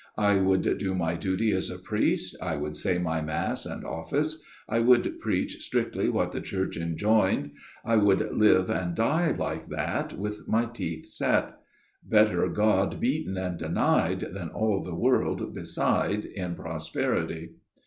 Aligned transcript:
I 0.17 0.37
would 0.37 0.79
do 0.79 0.95
my 0.95 1.13
duty 1.13 1.51
as 1.51 1.69
a 1.69 1.77
priest; 1.77 2.35
I 2.41 2.55
would 2.55 2.75
say 2.75 2.97
my 2.97 3.21
Mass 3.21 3.67
and 3.67 3.85
office; 3.85 4.41
I 4.67 4.79
would 4.79 5.19
preach 5.19 5.61
strictly 5.63 6.09
what 6.09 6.31
the 6.31 6.41
Church 6.41 6.75
enjoined; 6.75 7.51
I 7.85 7.97
would 7.97 8.35
live 8.35 8.71
and 8.71 8.95
die 8.95 9.29
like 9.29 9.67
that, 9.67 10.13
with 10.13 10.47
my 10.47 10.65
teeth 10.65 11.05
set. 11.05 11.53
Better 12.03 12.47
God 12.49 12.99
beaten 12.99 13.37
and 13.37 13.59
denied, 13.59 14.21
than 14.33 14.49
all 14.49 14.81
the 14.81 14.95
world 14.95 15.53
beside 15.53 16.25
in 16.25 16.55
prosperity 16.55 17.57